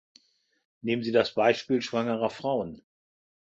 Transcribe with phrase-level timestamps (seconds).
[0.81, 2.81] Nehmen Sie das Beispiel schwangerer Frauen.